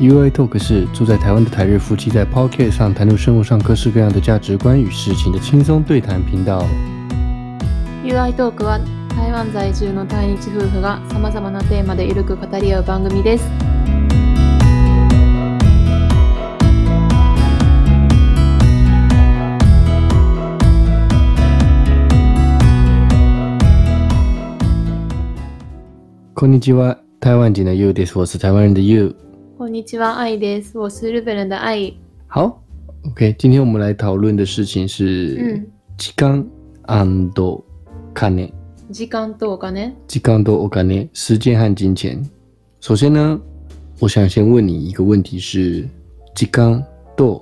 [0.00, 6.66] UI Talk 是住在台湾的台日夫妻在 Pocket 上谈论生活上各式各样的价值观与事情的轻松对谈频道。
[8.04, 8.78] UI トークは
[9.08, 13.44] 台湾在住の対日夫婦がさまざまなテーマでゆるく語り合う番組です。
[26.34, 28.18] こんにちは，台湾人的 You です。
[28.18, 29.14] 我是台湾人的 You。
[29.59, 30.77] こんにちは、愛です。
[30.77, 31.93] 我是日本人的愛。
[32.29, 32.63] 好
[33.03, 35.67] ，OK，今天我们来讨论的事情是嗯。
[35.97, 36.47] 時間
[38.13, 38.53] 金。
[38.89, 39.91] 時間とお金。
[40.07, 41.93] 時間とお金，时间和金。
[41.93, 42.23] 钱。
[42.79, 43.37] 首先呢，
[43.99, 45.85] 我想先问你一个问题是：
[46.33, 46.81] 時間
[47.17, 47.41] と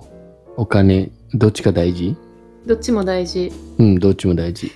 [0.55, 1.12] お金。
[1.34, 2.15] どっちが大事？
[2.65, 3.52] どっちも大事。
[3.77, 4.71] 嗯，どっちも大事。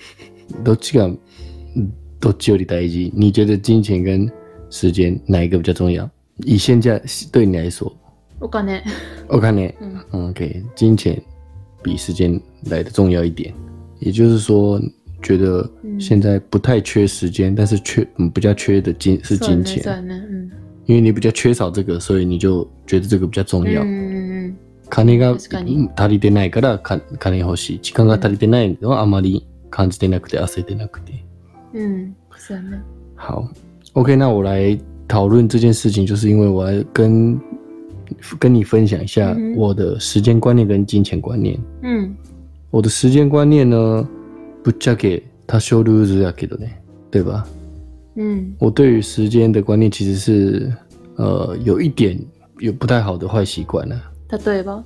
[0.64, 3.12] どっちが嗯どっちより大事？
[3.16, 3.82] 你觉得金。
[3.82, 4.32] 钱跟
[4.70, 6.08] 时间哪一个比较重要？
[6.38, 7.92] 以现在对你来说，
[8.40, 8.82] お金。
[9.28, 11.22] 我看你，嗯嗯，OK，金钱
[11.84, 13.54] 比时间来的重要一点。
[14.00, 14.82] 也就是说，
[15.22, 19.94] 觉得嗯现在不太缺时间，但是缺嗯比较缺的金是金钱，そうやね。
[19.94, 20.52] そうやねうん
[20.88, 23.84] 因为你比较缺少这个，所以你就觉得这个比较重要。
[23.84, 24.56] うんうん
[24.90, 27.80] 金が確かにうん足りてないからか金欲しい。
[27.80, 31.24] 時間が足りてないのはあまり感じてなくて焦ってなくて。
[31.74, 31.82] うん。
[31.82, 32.16] うん。
[32.36, 32.82] そうやね。
[33.16, 33.48] 好
[33.94, 34.78] ，OK，那我来
[35.11, 37.39] 讨论这件事情，就是因为我要跟
[38.39, 41.59] 跟你分享一下嗯哼我的时间观念跟金钱观念。
[41.83, 42.15] うん。
[42.71, 44.09] 我的时间观念呢，
[44.63, 46.67] 不嫁给他修路日要给的呢，
[47.11, 47.47] 对吧？
[48.17, 48.53] うん。
[48.59, 50.73] 我对于时间的观念其实是
[51.17, 52.19] 呃有一点
[52.59, 54.01] 有不太好的坏习惯呢。
[54.29, 54.83] 例えば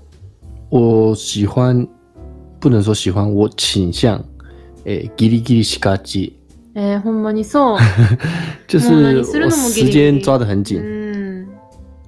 [0.69, 1.87] 我喜欢，
[2.61, 4.23] 不能说喜欢，我倾向，
[4.85, 6.33] 诶，ギリギリしがち，え
[6.76, 7.78] ー、ほんまにそう。
[8.68, 11.48] 就是我时间抓得很う紧，ん。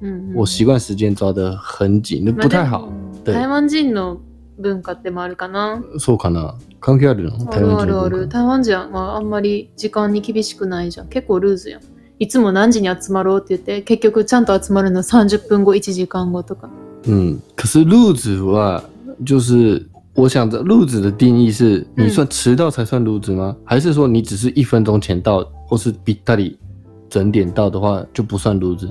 [0.02, 2.90] うんうん我习惯时间抓得很紧，那まあ不太好。
[3.24, 4.18] 台湾人の
[4.60, 5.82] 文化ってもあるかな？
[6.00, 6.56] そうかな？
[6.80, 7.36] 関係あるの？
[7.50, 8.28] ある台湾人あるある。
[8.28, 11.08] 台湾人は、まあ、あんまり時間に厳しくないじゃん。
[11.08, 11.82] 結構ルーズやん。
[12.20, 16.70] いつも何時に集まろうって言って、結局ちゃんと集まるの30分後、1時間後とか。
[17.06, 18.84] 嗯，可是路子的话，
[19.24, 23.57] 就是我想着路子的定义是，你嗯算迟到才算路子吗？
[23.65, 26.59] 还是说你只是一分钟前到，或是比他里
[27.09, 28.89] 整点到的话就不算路子？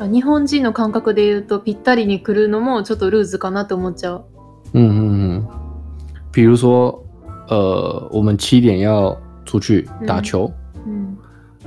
[0.00, 4.24] あ日本人の感覚で言うと、ぴったりに来るのもちょっとルーズかなと思っちゃう。
[4.72, 5.46] 嗯嗯嗯，
[6.32, 7.00] 比如说，
[7.48, 10.50] 呃，我们七点要出去打球，
[10.84, 11.16] うん。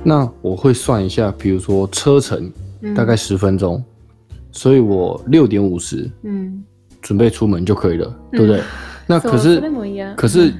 [0.04, 2.52] 那我会算一下，比如说车程
[2.82, 3.82] うん大概十分钟，
[4.52, 6.64] 所以我六点五十うん。
[7.03, 8.59] 准备出门就可以了，对不对？
[9.05, 9.61] 那可是。
[10.15, 10.51] 可是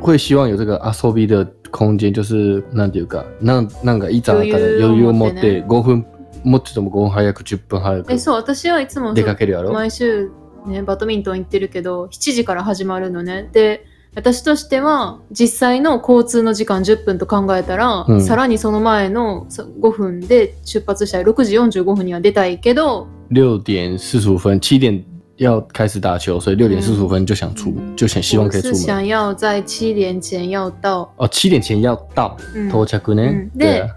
[0.00, 5.06] 会希望有这个遊び的空间，就是なんていうか、なんなんかいざあったら余裕。
[5.06, 6.06] を持ってねて5分
[6.42, 9.72] もっとでも5分早く10分早くえ、そう、私はいつも出かけるやろ？
[9.72, 10.30] 毎週
[10.66, 13.50] ねバドミントン行ってるけど7時から始まるのね。
[13.52, 13.84] で
[14.14, 18.22] 私としては実際の交通の時間10分と考えたら、うん。
[18.22, 21.24] さらにその前のそ5分で出発したい。
[21.24, 25.04] 6時45分には出たいけど六点四十五分，七点
[25.39, 28.85] 要开始打球，所以六点四十五分就想出，嗯就想希望可以我是出门。
[28.85, 33.23] 想要在7点前要到、哦，七点前要到うん到着呢。
[33.23, 33.89] 嗯对啊，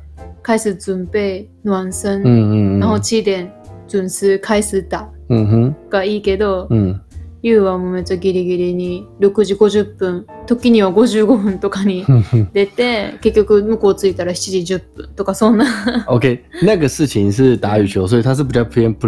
[0.43, 3.51] 開始準備暖身、嗯嗯嗯，然後7点
[3.89, 6.99] 準時開始打嗯哼，がいいけど、嗯，
[7.44, 12.06] ユウはもうめっちゃギリギリに6時50分時には55分とかに
[12.54, 15.66] 出て結局向こう着いたら7時10分とかそんな
[16.08, 19.08] OK，那个事情是打羽球， 所以它是比较偏 d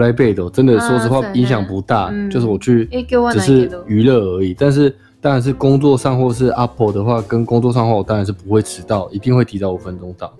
[0.51, 4.53] 真的，啊说实话是影响不大，嗯就是我去影響は只是娱乐而已。
[4.53, 10.31] 但是当然是工作上或是 Apple 的话，跟工作上的话，我当然是不会迟到，一定会提早五分钟到。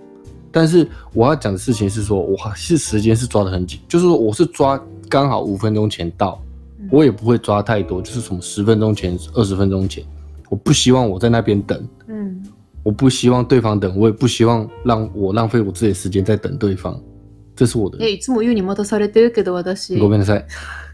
[0.51, 4.78] 但是我要讲的事情是说，我还是时间是抓得很紧，就是说我是抓
[5.09, 6.44] 刚好五分钟前到，嗯
[6.91, 10.02] 我也不会抓太多，就是从十分钟前、二十分钟前，
[10.48, 12.42] 我不希望我在那边等，うん
[12.82, 16.98] 我不希望对方等，我也不希望让我浪费我自己的时间在等对方，
[17.54, 17.98] 这是我的。
[17.98, 20.44] えいつもユウに待たされてるけど私ごめんなさい。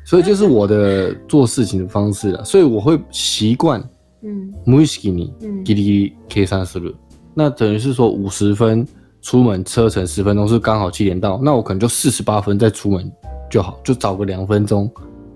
[0.05, 3.81] 所以就是我的做事情的方式了，所以我会习惯
[4.23, 6.94] うん無意識にうんギリギリ計算する。
[7.35, 8.87] 那等于是说五十分
[9.23, 13.11] 出门车程十分钟是刚好七点到，那我可能就四十八分再出门
[13.49, 14.91] 就好，就早个两分钟、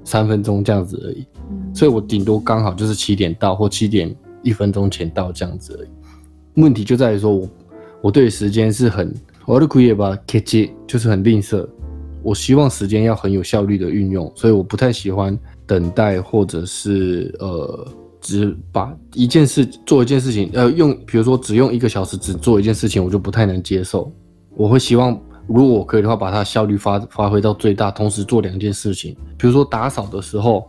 [0.05, 1.25] 三分钟这样子而已。
[1.73, 6.61] 所以我顶多刚好就是七点到或七点一分钟前到这样子而已。
[6.61, 7.49] 问题就在于说我
[8.01, 9.13] 我对时间是很
[9.45, 11.67] 我的苦也吧 k 就是很吝啬。
[12.23, 15.37] 我希望时间要很有效率的运用，所以我不太喜欢
[15.67, 17.87] 等待或者是呃
[18.19, 24.11] 只把一件事做一件事情，呃用比如说只用一个小时只做一件事情，我就不太能接受。
[24.55, 30.67] 我会希望如果我可以的话，把它效率发发挥到最大，同时做两件事情，比如说打扫的时候，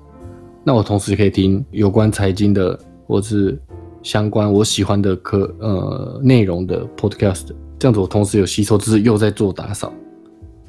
[0.65, 3.59] 那我同时可以听有关财经的，或是
[4.03, 7.47] 相关我喜欢的课呃内容的 podcast，
[7.79, 9.93] 这样子我同时有吸收知识，又在做打扫。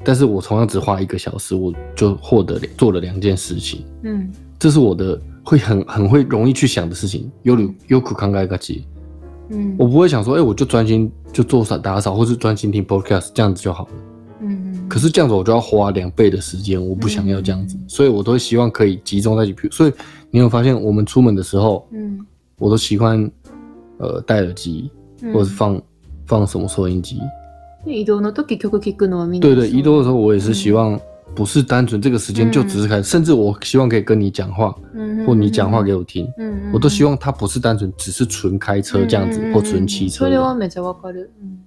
[0.04, 4.30] 但是我同样只花一个小时，我就获得做了两件事情，うん。
[4.58, 7.30] 这是我的会很很会容易去想的事情。
[7.42, 8.86] 有有有苦康盖个吉，
[9.49, 9.75] うん。
[9.77, 13.91] 我不会想说，哎、我就专心就做打打扫，或是专心听 podcast 这样子就好了。
[14.41, 14.87] うん。
[14.89, 19.53] 可是这样子我就要花两倍的时间，我不想要这样子，嗯所以我都会希望可以集中在一起。
[19.53, 19.93] 比如所以
[20.31, 22.19] 你有发现，我们出门的时候，うん。
[22.59, 23.29] 我都习惯
[23.97, 24.89] 呃戴耳机，
[25.21, 25.81] うん或者是放
[26.25, 27.17] 放什么收音机。
[27.85, 30.97] で移動の時曲聴くのはみんな对对，そう移动的时候我也是希望
[31.35, 36.31] 不是单纯这个时间就只是开，甚至我希望可以跟你讲话，うん或你讲话给我听。
[36.37, 40.31] うん我都希望它不是单纯只是纯开车这样子，或纯骑车的。
[40.31, 41.29] それはめっちゃわかる。
[41.41, 41.57] うん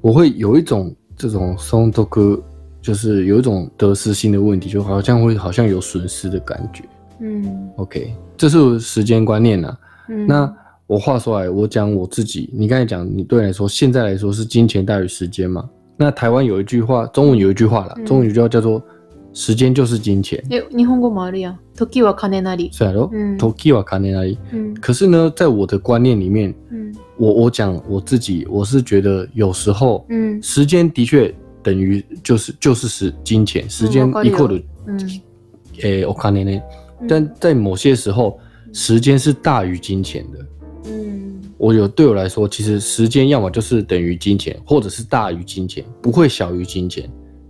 [0.00, 2.40] 我会有一种这种松多歌，
[2.80, 6.82] 就是有一种得失心的问题，就好像会好像有损失的感觉。
[7.20, 7.70] うん。
[7.76, 9.76] OK，这是时间观念呐、
[10.08, 10.52] うん那
[10.88, 15.70] 我话说来，我讲我自己，你刚才讲，你对你来说，现在来说是金钱大于时间嘛？
[15.96, 18.82] 那台湾有一句话，中文有一句话啦，嗯中文有一句话叫做“
[19.36, 21.58] 时间就是金钱え、日本語もあるやん。
[21.74, 22.70] 時は金なり”，。
[22.72, 24.36] 是啊咯嗯，Toki wa kane nari。
[24.52, 24.74] うん。
[24.80, 26.94] 可是呢，在我的观念里面，うん。
[27.16, 30.42] 我我讲我自己，我是觉得有时候うん。
[30.42, 35.20] 时间的确等于就是就是时金钱，时间わかる equal よ的うん。
[35.80, 36.62] 诶 o k a n 呢，
[37.00, 38.38] 嗯但在某些时候，
[38.74, 40.90] 时间是大于金钱的。
[40.90, 41.40] うん。
[41.56, 47.08] 我有对我来说，其实时间要么就是等于金钱，或者是大于金钱，不会小于金钱。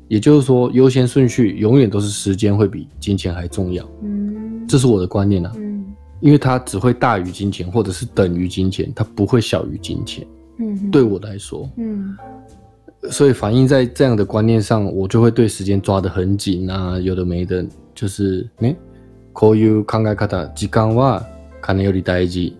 [0.08, 4.66] 也就是说，优先顺序永远都是时间会比金钱还重要，うん。
[4.68, 5.52] 这是我的观念啊。
[5.54, 5.84] うん。
[6.20, 10.26] 因为它只会大于金钱，或者是等于金钱，它不会小于金钱。
[10.58, 10.90] うん。
[10.90, 12.16] 对我来说，うん。
[13.10, 18.76] 所以反映在这样的观念上，我就会对时间抓得很紧啊，有的没的，就是ね、
[19.32, 21.26] こういう考え方、時間は
[21.60, 22.56] 金より大事、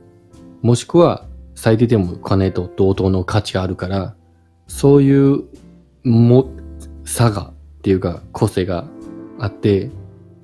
[0.62, 4.16] もしくは最低でも金と同等の価値があるから、
[4.66, 5.44] そういう
[6.02, 6.48] も
[7.07, 8.85] 差がっていうか個性が
[9.39, 9.89] あって、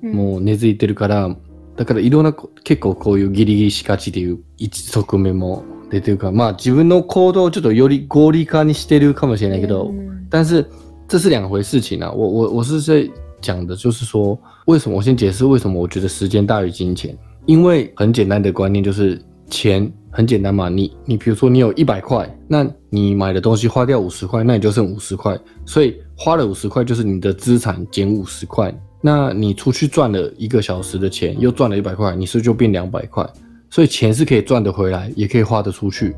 [0.02, 1.36] もう根付いてるから、
[1.76, 10.26] だからいろんなこ結構こういうギリギリしがちっていう一側面も出てるから、まあ自分の行動をちょっとより合理化にしてるかもしれないけど、うん。
[10.30, 10.66] 但是
[11.06, 12.10] 这是两回事情啊。
[12.10, 13.08] 我我我是在
[13.42, 19.20] 讲的，就是说为什么我先解释为什么我觉得时间大于金钱，因为很简单的观念就是
[19.50, 33.28] 钱很简单嘛，你你比如说你有一百块，那你买的东西花掉五十块，那你就剩五十块，所以花了五十块就是你的资产减五十块，那你出去赚了一个小时的钱，又赚了一百块，你是不是就变两百块？
[33.70, 36.14] 所以钱是可以赚得回来，也可以花得出去。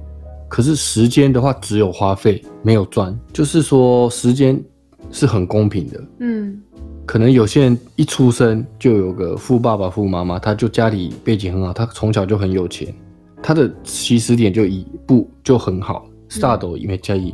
[0.48, 4.62] 可是时间的话，只有花费没有赚，就是说时间
[5.10, 6.04] 是很公平的。
[6.20, 6.60] 嗯。
[7.06, 12.92] 可能有些人一出生就有个富爸爸、富妈妈，他就家里背景很好，他从小就很有钱，
[13.40, 17.32] 他的起始点就一步就很好，start 因为加一。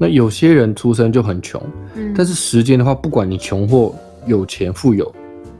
[0.00, 1.60] 那有些人出生就很穷，
[1.96, 2.14] うん。
[2.14, 3.94] 但是时间的话，不管你穷或
[4.26, 5.14] 有钱、富有，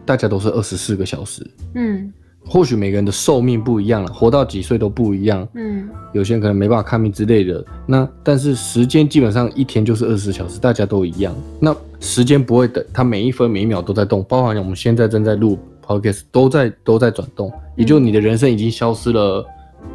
[0.04, 1.46] 大家都是二十四个小时。
[1.74, 2.12] うん。
[2.48, 5.48] 或许每个人的寿命不一样了，活到几岁都不一样。
[5.54, 5.88] うん。
[6.12, 7.64] 有些人可能没办法看病之类的。
[7.86, 11.34] 那但是时间基本上一天就是二十四小时，大家都一样。
[11.58, 19.44] 那时间不会等，它每一分每一秒都在动，包含我们现在正在录 podcast 都在都在转动，也就你的人生已经消失了，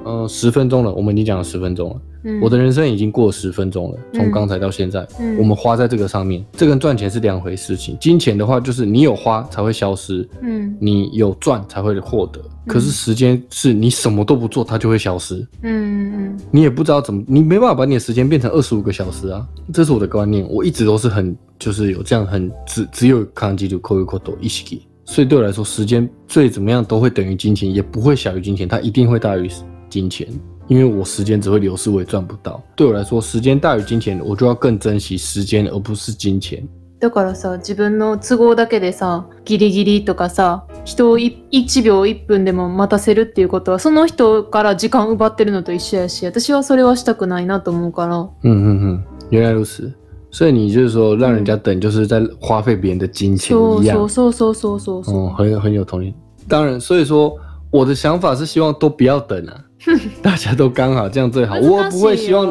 [0.03, 0.93] 呃，十分钟了。
[0.93, 7.97] 我们已经讲了十分钟了， うん我的人生已经过十分钟了，从刚才到现在，嗯我们花在这个上面，这跟赚钱是两回事情。
[7.99, 10.77] 金钱的话，就是你有花才会消失，うん。
[10.79, 12.39] 你有赚才会获得。
[12.67, 15.35] 可是时间是你什么都不做，它就会消失。
[15.63, 16.13] うん。
[16.13, 16.37] うん。
[16.51, 19.43] 你也不知道怎么，你没办法把你的时间变成二十五个小时啊，
[19.73, 29.49] 这是我的观念，我一直都是很就是有这样很只只有抗击就扣一扣都一起，所以对我来说，时间最怎么样都会等于金钱，也不会小于金钱，它一定会大于
[29.89, 30.27] 金钱，
[30.68, 32.62] 因为我时间只会流失，我也赚不到。
[32.74, 36.66] 对我来说，时间大于金钱，我就要更珍惜时间，而不是金钱。
[36.98, 49.92] だからさ自分の都合だけでさギリギリとかさ人をい1秒1分でも待たせるっていうことはその人から時間奪ってるのと一緒やし私はそれはしたくないなと思うから嗯嗯嗯，原来如此。
[50.30, 53.96] 所以你就是说，让人家等，就是在花费别人的金钱一样。
[53.96, 56.14] そうそうそうそうそうそう哦，很很有同理。
[56.48, 57.38] 当然，所以说
[57.70, 59.52] 我的想法是希望都不要等啊，
[60.22, 61.56] 大家都刚好这样最好。
[61.56, 62.46] 我不会希望，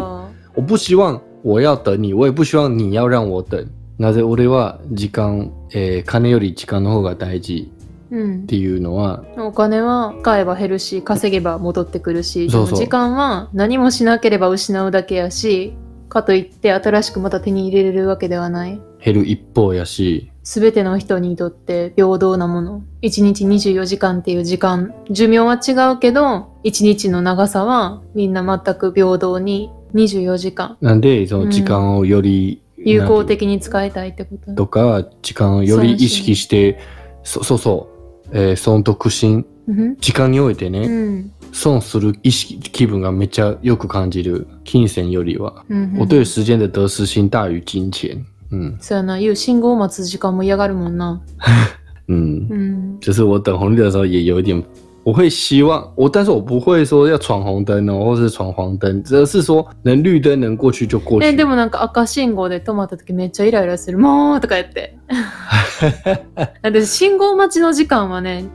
[0.56, 3.66] 我不希望我要等你，我也不希望你要让我等。
[3.98, 7.72] なぜ俺は時間、えー金より時間の方が大事
[8.12, 15.74] うんっていうのは、お金は使えば減るし稼げば戻ってくるしでそうそうも時間は何もしなければ失うだけやし
[16.10, 18.80] かといって新しくまた手に入れれるわけではない。
[19.04, 22.82] 減る一方やし、すべての人にとって平等なもの。
[23.02, 30.78] 1日24時間っていう時間、寿命は違うけど、1日の長さはみんな全く平等に24時間。
[30.82, 34.54] なんでその時間をより、有効的に使いたいってこと？
[34.56, 36.80] とか時間をより意識して
[37.24, 37.88] そそうそ
[38.26, 41.32] う、えー、損得心うん時間においてうね、ん。
[41.52, 48.26] 損する意識気分がめっちゃよく感じる金銭よりは、うん我对时间的得失心大于金钱。
[48.52, 51.22] 嗯そうやな、言う信号を待つ時間も嫌がるもんな。
[52.08, 52.98] 嗯， うん。
[53.00, 54.64] 就是我等红绿灯的时候也有一点，
[55.06, 61.28] 我会希望我，但是我不会说要闯红灯哦，或是闯黄灯，只是说能绿灯能过去就过去。
[61.28, 64.00] え、でもなんか赤信号で止まった時めっちゃイライラする。
[64.00, 64.98] もうとか言って。
[66.64, 68.46] 私、信号待ちの時間はね、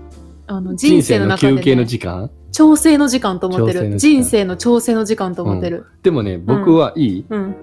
[0.48, 3.96] あの人人生生の中で、の休憩のね、時間調整の時間と思ってる。
[3.96, 5.86] 人生の調整の時間と思ってる。
[6.02, 7.24] でもね、僕はいい。
[7.30, 7.54] うん。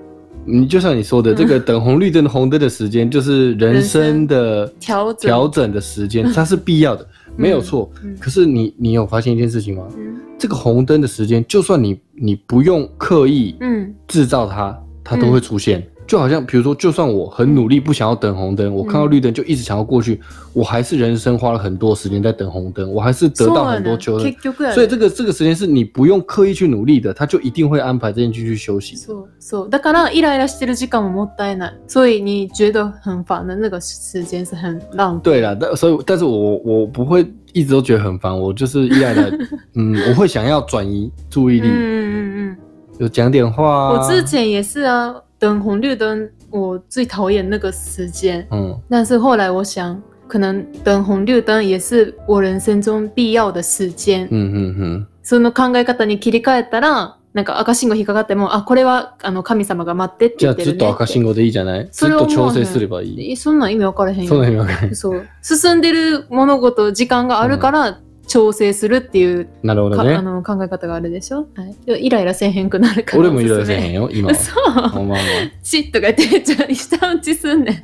[0.50, 4.72] 你就像你说的，这个等红绿灯、红灯的时间，就是人生的。
[4.80, 5.14] 调
[5.50, 7.06] 整的时间，它是必要的，
[7.37, 7.91] 没有错。
[8.03, 9.87] うん可是你，你有发现一件事情吗？
[9.97, 13.95] うん这个红灯的时间，就算你你不用刻意うん。
[14.09, 15.87] 制造它，它都会出现。
[16.07, 20.21] 就好像比如说，就算我很努力不想要等红灯，我看到绿灯就一直想要过去，
[20.53, 24.25] 我还是人生花了很多时间在等红灯，我还是得到很多球的。
[24.25, 28.97] 結局やね所以这个这个时间是你不用刻意去努力的，它就一定会安排这件事去休息。
[28.97, 29.71] そうそう。
[29.71, 31.73] だから、イライラしてる時間ももったいない。
[31.87, 35.23] 所以你觉得很烦的那个时间是很浪费。
[35.23, 39.39] 对啦，但所以但是我我不会一直都觉得很烦，我就是依赖的，
[39.75, 42.57] 嗯，我会想要转移注意力，うんうんうんうん。
[42.99, 43.93] 就讲点话、啊。
[43.93, 48.48] 我之前也是啊， 等红绿灯，我最讨厌那个时间。
[48.52, 54.28] 嗯但是后来我想，可能等红绿灯也是我人生中必要的时间。
[54.32, 61.88] 嗯嗯嗯，その考え方に切り替えたら、なんか赤信号引っかかっても、あ、これはあの神様が待ってってじゃあ言ってるねずっと赤信号でいいじゃない？
[61.92, 63.32] ずっと調整すればいい。
[63.32, 64.28] えそんなん意味分からへんよ。
[64.28, 64.96] そうなのわかる。
[64.96, 65.28] そう。
[65.44, 70.14] 進んでる物事、時間があるから、調整するっていうか、なるほどね。
[70.14, 70.22] あ。
[70.22, 71.66] の考え方があるでしょ、は
[71.96, 74.36] い、イライラせえへんくなるから俺もイライラせえへんよよ今は。
[74.36, 75.22] そうほんまは。
[75.64, 77.76] チッとか言ってちゃ下打ちすんねん。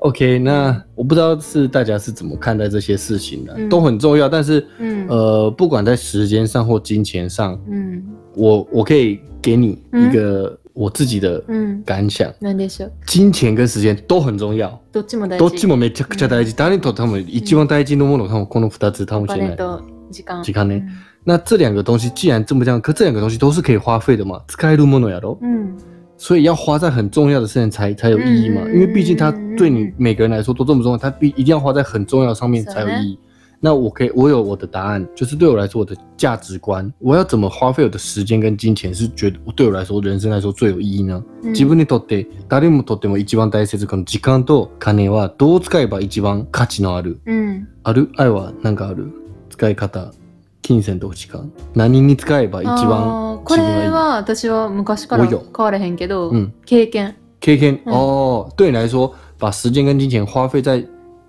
[0.00, 4.28] OK，那我不知道是大家是怎么看待这些事情的，嗯都很重要。
[4.28, 8.02] 但是うん、呃，不管在时间上或金钱上，うん。
[8.34, 12.32] 我我可以给你一个我自己的うん感想。
[12.40, 14.78] なんでしょう金钱跟时间都很重要。
[14.92, 16.54] どっちも大事どっちもめちゃくちゃ大事。
[16.54, 19.56] 誰にとっても一番大事なもの、多分この二つかもおしれない。
[19.56, 19.82] 金と
[20.12, 20.84] 時間時間ね
[21.24, 25.38] 那这两个东西既然这么这样，可这两个东西都是可以花费的嘛，使えるものやろ。
[25.40, 25.76] うん
[26.16, 33.18] 所以要花在很重要的事情才才有意义嘛，嗯因为毕竟它对你每个人来说都这么重要，它必一定要花在很重要的上面才有意义。
[33.60, 41.22] 那我可以，我有我的答案，就是对我来说，我的价值观，我要怎么花费我的时间跟金钱，是觉得对我来说，人生来说最有意义呢？
[41.42, 47.20] うん自分にとって誰もとっても一番大切この時間と金はどう使えば一番価値のある？
[47.26, 47.68] うん。
[47.82, 49.10] ある愛は何かある？
[49.50, 50.12] 使い方
[50.62, 51.50] 金銭と時間。
[51.74, 56.52] 何に使えば一番これは私は昔から変われへんけど、うん。
[56.64, 60.84] 経験、経験、嗯哦，对你来说，把时间跟金钱花费在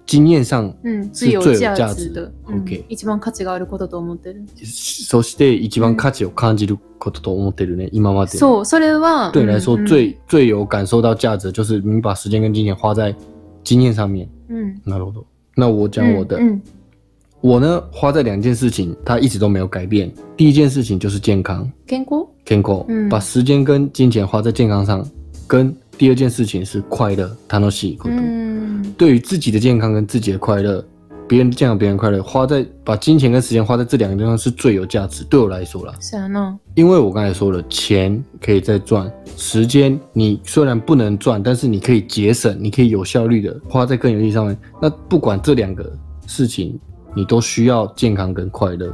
[0.09, 0.73] 经验上，
[1.13, 1.39] 是最有
[1.75, 7.89] 价值的、うん OK 一番価値があることと思ってるそして一番価値を感じることと思ってるね。
[7.91, 8.39] 今まで。
[8.39, 13.15] そうそれは对来说うん最、最有感受到价值，就是你把时间跟金钱花在
[13.63, 14.27] 经验上面。
[14.49, 15.25] うんなるほど。
[15.55, 16.61] 那我讲我的，うんうん
[17.41, 20.11] 我呢花在两件事情，它一直都没有改变。
[20.35, 25.07] 第一件事情就是健康健康健康，嗯把时间跟金钱花在健康上，
[25.47, 28.38] 跟第二件事情是快乐，楽しいこうと。
[28.88, 30.84] ん对于自己的健康跟自己的快乐，
[31.26, 35.24] 别人健康别人快乐，花在把金钱跟时间花在这两个地方是最有价值。
[35.24, 44.56] 对我来说啦，そうやな因为我刚才说了，钱可以再赚，时间你虽然不能赚，但是你可以节省，你可以有效率的花在更有意义上面。
[44.80, 45.90] 那不管这两个
[46.26, 46.78] 事情，
[47.14, 48.92] 你都需要健康跟快乐，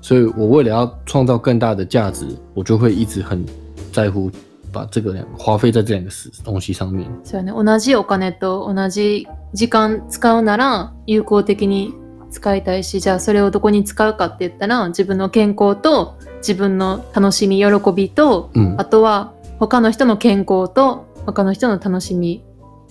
[0.00, 3.44] 所以我为了要创造更大的价值，我就会一直很
[3.90, 4.30] 在乎
[4.70, 7.06] 把这个两花费在这两个事东西上面。
[7.24, 11.93] そうやね同じお金と同じ 時間使うなら有効的に
[12.29, 22.43] 使いたいしじゃあそれをどこに使うかって言ったら自分の健康と自分の楽しみ喜びと嗯あ，とは他の人の健康と他の人の楽しみ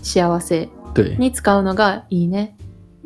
[0.02, 1.16] 幸せ对。
[1.18, 2.56] に使うのがいいね。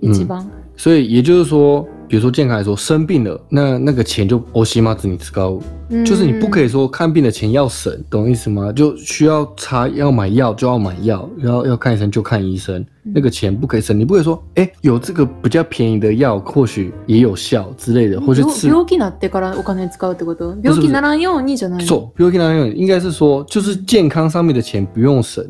[0.02, 0.12] うん。
[0.12, 5.59] 一番、所以也就是说，比如说健康来说，生病了，那那个钱就欧西马子你知道，
[5.89, 8.71] 嗯就是你不可以说看病的钱要省，懂意思吗？
[8.71, 13.97] 就需要查要买药就要买药，要要看医生就看医生，那个钱不可以省。
[13.99, 25.43] 你不可以说，哎、有这个比较便宜的药，或许也有效之类的，或是病吃病気になってからお金使うってこと病気にならんようにじゃないの错，不用跟他用，应该是说，就是健康上面的钱不用省，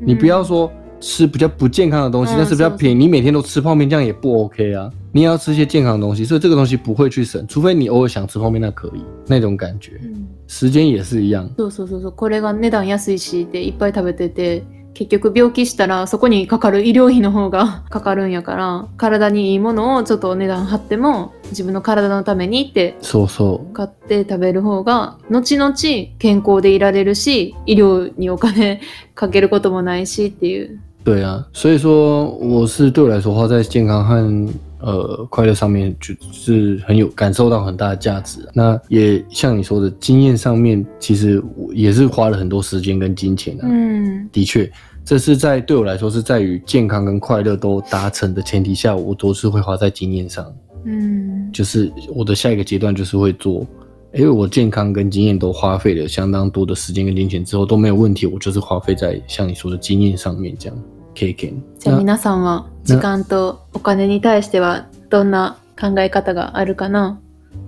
[0.00, 4.91] 你不要说 吃比较不健康的东西，嗯但是比较是便宜，你每天都吃泡面，这样也不 OK 啊。
[5.11, 9.93] 你也要吃一些健康的东西，所以这个东西不会去省，除非你偶尔想吃泡面，那可以那种感觉。
[10.03, 14.63] うん时间也是一样，そうそうそうそうこれが値段安いしでいっぱい食べてて
[14.93, 23.73] 結局病気したらそこにかかる医療費の方がかかるんやから体にいいものをちょっとお値段張っても自分の体のためにってそうそう。
[23.73, 25.75] 買って食べる方が後々
[26.17, 28.79] 健康でいられるし医療にお金
[29.13, 38.40] かけることもないしっていう对啊，所以说我是对我来说花在健康和呃快乐上面，就是很有感受到很大的价值。
[38.42, 43.66] 啊那也像你说的，经验上面其实我也是花了很多时间跟金钱啊。
[43.68, 44.70] うん的确，
[45.04, 50.46] 这是在对我来说是在于健康跟快乐都达成的前提下，我都是会花在经验上。
[50.84, 53.66] うん就是我的下一个阶段就是会做，
[54.14, 60.78] 因为我健康跟经验都花费了相当多的时间跟金钱之后都没有问题，我就是花费在像你说的经验上面这样。
[61.17, 61.63] 経験。
[61.79, 67.17] じゃあ皆さんは時間とお金に対してはどんな考え方があるかな？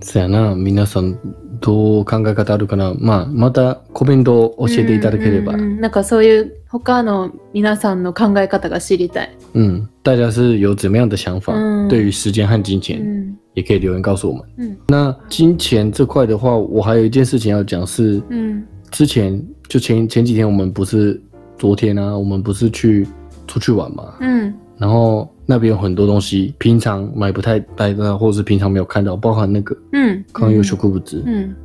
[0.00, 1.18] そやな、皆さん
[1.60, 2.94] どう考え方あるかな？
[2.98, 5.54] まあ、またコメントを教えていただければ。
[5.54, 9.36] うんうんうんなんかそういう他の皆さんの考え方が知りたい。
[9.54, 11.52] 嗯，大家是有怎么样的想法？
[11.54, 14.44] 嗯对于时间和金钱，うん也可以留言告诉我们。
[14.58, 21.20] うん那金钱这块的话，我还有一件事情要讲是，うん之前就前前几天我们不是
[21.58, 23.06] 昨天啊，我们不是去
[23.49, 31.23] 出去玩嘛，うん然后那边有很多东西，平常买不太带到，或者是平常没有看到，包含那个うん康优秀库布兹。
[31.25, 31.55] うん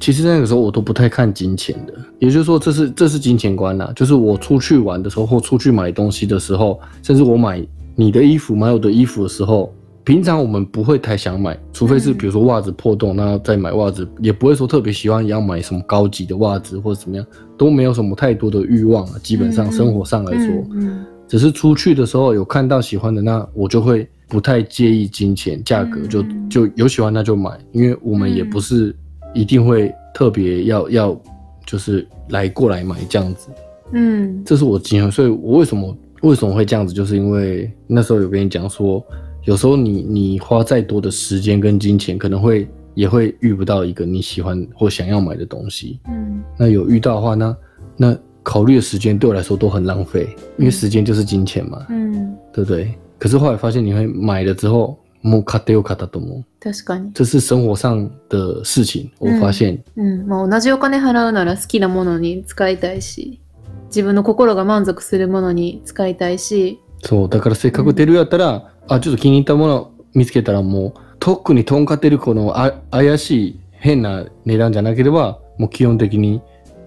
[0.00, 3.90] 其实那个时候我都不太看金钱的，也就是说，这是这是金钱观啦。
[3.96, 7.66] 就是我出去玩的时候，或出去买东西的时候，甚至我买
[7.96, 17.26] 你的衣服、买我的衣服的时候，平常我们不会太想买，除非是嗯比如说袜子破洞，那再买袜子，也不会说特别喜欢要买什么高级的袜子或者怎么样，
[17.56, 19.14] 都没有什么太多的欲望啊。
[19.20, 28.94] 基本上嗯嗯生活上来说，うん 只是出去的时候有看到喜欢的，那我就会不太介意金钱价格，就嗯就有喜欢那就买，因为我们也不是
[29.34, 31.20] 一定会特别要要
[31.66, 33.48] 就是来过来买这样子，
[33.92, 39.04] うん这是我经验，所以我为什么为什么会这样子，就是因为那时候有跟你讲说，
[39.44, 47.56] 有时候你你花再多的时间跟金钱，可能会也会遇不到一个你喜欢或想要买的东西，うん那有遇到的话呢，
[47.96, 51.85] 那 考虑的时间对我来说都很浪费，因为时间就是金钱嘛。
[51.89, 52.93] うん对不对？
[53.17, 56.45] 可是后来发现，你会买了之后，もう買ってよかったと思う。
[56.59, 57.11] 確かに。
[57.13, 59.09] 这是生活上的事情。
[59.19, 63.39] 我嗯发现，うんまあ、同じお金払うなら好きなものに使いたいし
[63.87, 76.41] 自分の心が満足するものに使いたいしそうだからせっかく出るやったら、あちょっと気に入ったもの見つけたらもう特にとんかってるこのあ怪しい変な値段じゃなければ、もう基本的に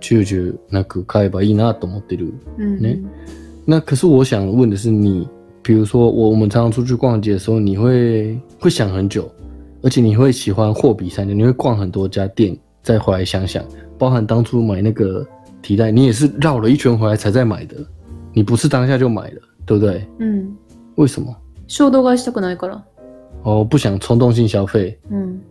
[0.05, 2.33] 躊躇なく買えばいいなと思ってる。
[2.57, 2.99] うんね
[3.65, 5.27] 那可是我想问的是你，
[5.61, 9.29] 比如说我我们常常出去逛街的时候，你会会想很久，
[9.83, 13.63] 而且你会喜欢货比三家，你会逛很多家店，再回来想想，
[13.97, 15.25] 包含当初买那个
[15.61, 17.75] 提袋，你也是绕了一圈回来才在买的，
[18.33, 20.07] 你不是当下就买的，对不对？
[20.19, 20.55] うん
[20.95, 21.35] 为什么？
[21.67, 22.83] 衝動買いしたくないから
[23.43, 24.97] 哦，不想冲动性消费。
[25.11, 25.41] うん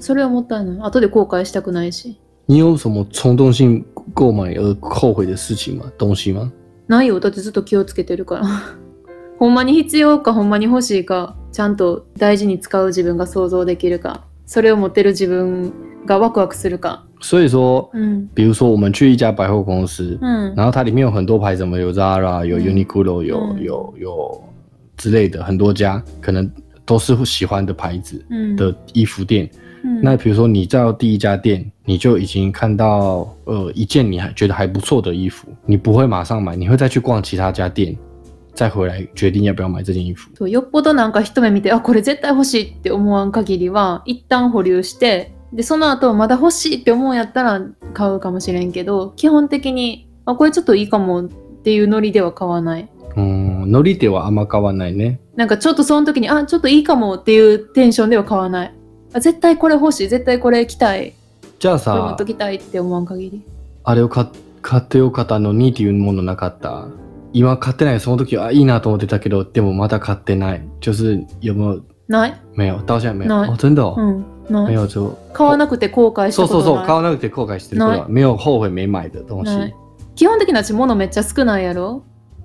[0.00, 5.85] それはもったいない後で後悔したくないし你有什么冲动性 购买而后悔的事情吗？
[5.97, 6.51] 东西吗？
[6.87, 7.19] ないよ。
[7.19, 8.45] だってずっと気をつけてるから。
[9.39, 14.23] ほんまに必要かほんまに欲しいかちゃんと大事に使う自分が想像できるか。
[14.45, 15.73] それを持ってる自分
[16.05, 17.03] がワクワクするか。
[17.19, 18.29] 所以说，うん。
[18.35, 22.61] 比如说我们去一家百货公司，うん然后它里面有很多牌子，什么有 Zara、有嗯。
[22.61, 23.63] Uniqlo、有嗯。
[23.63, 24.43] 有有
[24.95, 26.49] 之类的很多家，可能
[26.85, 29.49] 都是喜欢的牌子うん的衣服店。
[29.85, 37.95] うん那比如说你到第一家店，你就已经看到呃一件你还觉得还不错的衣服，你不会马上买，你会再去逛其他家店，
[38.55, 40.31] 再回来决定要不要买这件衣服。
[40.35, 47.61] そうよっぽどなんか一目見てあこれ絶対欲しいって思わん限りは一旦保留してでその後まだ欲しいって思うんやったら
[47.93, 51.27] 買うかもしれんけど基本的にあこれちょっといいかもっ
[51.63, 55.21] ていうノリでは買わないうん、ノリではあんま変わんないね。
[55.37, 58.73] なんかちょっとその時にあちょっといいかもっていうテンションでは買わないあ
[59.19, 60.07] 絶対これ欲しい。
[60.07, 61.13] 絶対これ着たい。
[61.59, 63.41] じゃあさこれ持っと、きたいって思わん限り。
[63.83, 64.27] あれを買
[64.61, 66.87] 買ってよかったのにっていうものなかった？
[67.33, 67.99] 今買ってない。
[67.99, 70.61] その時はいいなと思ってたけど、でもまだ買ってない。
[70.79, 72.33] 就是有没有ない？
[72.55, 73.29] 没有，到现在没有。
[73.29, 74.25] 那哦，真的哦，うん。
[74.49, 74.65] ない。
[74.67, 76.85] 没有就買わなくて後悔したそうそうそう。
[76.85, 79.75] 買わなくて後悔してることは没有后悔没买的东西ない。
[80.15, 82.01] 基本的に私物めっちゃ少ないやろ？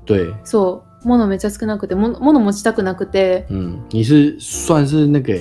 [0.06, 1.08] 对，そう。
[1.08, 5.32] 物めっちゃ少なくて、も物持ちたくなくて、嗯，你是算是那个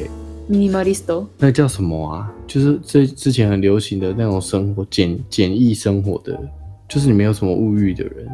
[0.49, 1.29] ミニマリスト。
[1.39, 2.27] 那叫什么啊？
[2.47, 6.38] 就是这之前很流行的那种生活简简易生活的，
[6.88, 8.27] 就是你没有什么物欲的人。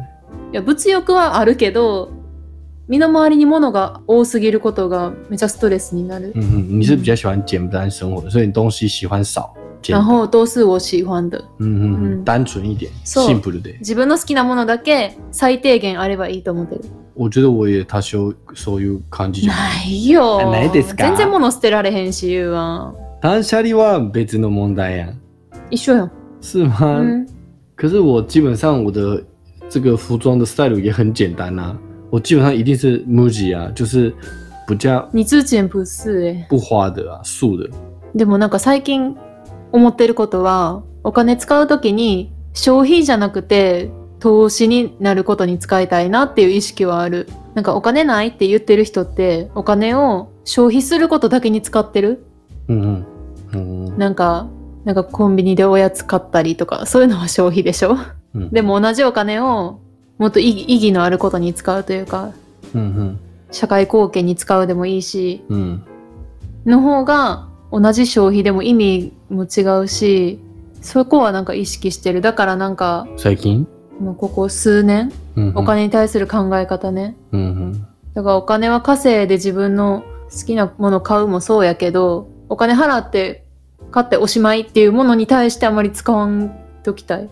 [0.50, 2.08] いや、物欲はあるけど、
[2.88, 6.32] 身の回りに物が多すぎることがめちゃストレスになる。
[6.34, 9.52] 嗯哼，你是比较喜欢简单生活的，所以你东西喜欢少，
[9.82, 11.38] 简然后都是我喜欢的。
[11.58, 13.74] 嗯哼哼，嗯单纯一点そう，simple 的。
[13.82, 16.84] 自分の好きなものだけ最低限あればいいと思ってる。
[17.16, 19.84] 我觉得我也多少そういう感じじゃない？
[19.84, 20.50] ないよ。
[20.50, 21.06] ないですか？
[21.08, 22.94] 全然物捨てられへんし、言うわ。
[23.22, 25.08] 断捨離は別の問題呀，
[25.70, 26.10] 一緒やん。
[26.42, 27.00] 是吗？
[27.00, 27.26] うん。
[27.74, 29.22] 可是我基本上我的
[29.68, 31.76] 这个服装的 style 也很简单啊，
[32.10, 34.14] 我基本上一定是 MUJI 啊，就是
[34.68, 36.44] 比较二通店不是え。
[36.48, 37.70] 不花的啊，素的。
[38.14, 39.16] でもなんか最近
[39.72, 43.90] 思ってることは、お金使うときに消費じゃなくて
[44.26, 47.28] 投資になることに使いたいなっていう意識はある。
[47.54, 52.24] なんかお金ないって言ってる人ってお金を消費することだけに使ってる。
[52.66, 53.06] 嗯
[53.52, 54.48] 嗯嗯なんか、
[54.84, 57.96] なんかコンビニでおやつ買ったりとか、そういうのは消費でしょ。
[58.34, 59.78] 嗯でも同じお金を
[60.18, 62.32] もっと意義のあることに使うというか、
[62.74, 63.20] 嗯
[63.52, 65.84] 社会貢献に使うでもいいし、嗯
[66.64, 70.40] の方が同じ消費でも意味も違うし、
[70.82, 72.20] そこはなんか意識してる。
[72.20, 73.68] だからなんか、嗯，最近？
[74.00, 77.16] もうここ数年、嗯お金に対する考え方ね。
[77.32, 83.44] 嗯嗯だからお金は稼いで自分の好きなもの買うもそうやけど、お金払って
[83.90, 87.24] 買っておしまいっていうものに対してあまり使わんときたい。
[87.24, 87.28] っ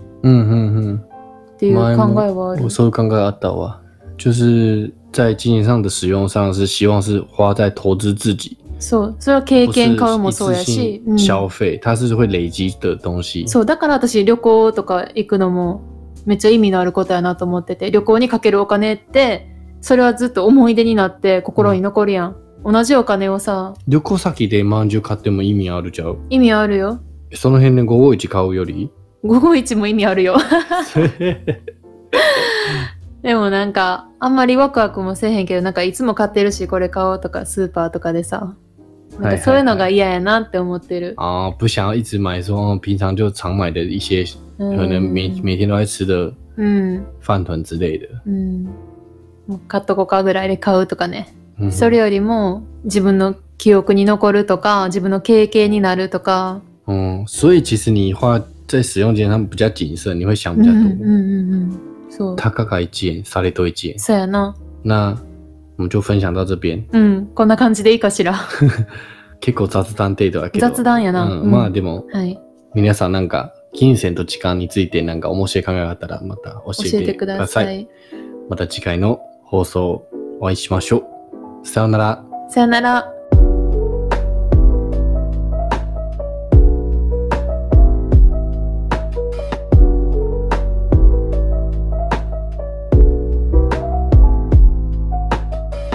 [1.57, 2.70] ていう考えはあ嗯，る我。
[2.70, 3.81] そういう考えあったわ，
[4.16, 9.16] 就是在金钱上的使用上是希望是花在投资自己，そう。
[9.18, 13.46] それは経験買うもそうやし、消费，它是会累积的东西。
[13.48, 15.81] そう、だから私旅行とか行くのも
[16.27, 19.49] めっちゃ意味のあることやなと思ってて、旅行にかけるお金って、
[19.81, 22.37] それはずっと思い出になって心に残るやん。
[22.65, 26.19] 同じお金をさ、旅行先でまんじゅう買っても意味あるじゃう？
[26.31, 27.01] 意味あるよ。
[27.35, 28.91] その辺で551買うより
[29.25, 30.37] ？551も意味あるよ。
[33.23, 38.55] でもなんか、あんまりワクワクもせえへんけど、なんかいつも買ってるし、これ買おうとか、スーパーとかでさ。
[39.19, 41.15] なんかそういうのが嫌やなって思ってる。
[41.17, 44.27] 啊，不想要一直买说哦平常就常买的一些，
[44.59, 47.05] うん可能每每天都在吃的うん。
[47.21, 48.09] 饭团之类的。
[48.27, 48.64] うん。
[49.47, 51.35] もう買っとこうかぐらいで買うとかね。
[51.59, 56.61] 嗯それよりも自分の記憶に残るとか、自分の経験になるとか。
[56.87, 60.79] 嗯，所以其实你花在使用间上比较谨慎，你会想比较多。
[60.79, 61.81] うんうんうんうん。
[62.11, 62.37] そう。
[62.37, 63.99] 高が一円、されと一円。
[63.99, 64.55] そうやな。
[64.85, 65.17] 那
[65.77, 66.85] 我们就分享到这边。
[66.93, 67.27] うん。
[67.35, 68.35] こんな感じでいいかしら。
[69.40, 70.69] 結構雑談程度だけど。
[70.69, 71.25] 雑談やな。
[71.25, 72.38] うんうんまあでもはい。
[72.75, 77.83] 皆さんなんか金銭と時間についてなんか面白い考えがあったらまた教教えてくください。
[77.83, 77.89] い。
[78.49, 80.07] また次回の放送
[80.41, 81.05] お会いしましょ
[81.63, 81.67] う。
[81.67, 82.25] さようなら。
[82.49, 83.13] さよなら。